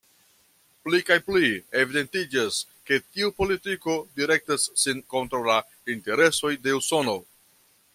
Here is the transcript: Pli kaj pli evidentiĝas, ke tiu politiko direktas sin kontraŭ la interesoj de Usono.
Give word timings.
Pli 0.87 1.01
kaj 1.09 1.17
pli 1.27 1.51
evidentiĝas, 1.81 2.57
ke 2.91 2.99
tiu 3.03 3.31
politiko 3.43 3.99
direktas 4.21 4.67
sin 4.85 5.05
kontraŭ 5.17 5.47
la 5.53 5.63
interesoj 5.99 6.57
de 6.67 6.79
Usono. 6.83 7.21